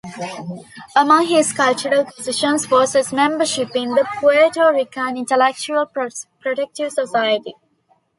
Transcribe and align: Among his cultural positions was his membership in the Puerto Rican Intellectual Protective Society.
Among 0.95 1.27
his 1.27 1.53
cultural 1.53 2.05
positions 2.05 2.71
was 2.71 2.93
his 2.93 3.13
membership 3.13 3.75
in 3.75 3.89
the 3.93 4.03
Puerto 4.17 4.73
Rican 4.73 5.15
Intellectual 5.15 5.85
Protective 6.41 6.91
Society. 6.91 7.53